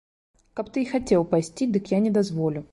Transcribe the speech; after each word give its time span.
Каб 0.59 0.71
ты 0.77 0.85
і 0.85 0.87
хацеў 0.95 1.27
пайсці, 1.35 1.71
дык 1.77 1.95
я 1.97 2.03
не 2.09 2.17
дазволю. 2.19 2.69